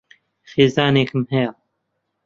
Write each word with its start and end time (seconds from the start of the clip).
خێزانێکم 0.51 1.21
ھەیە. 1.31 1.51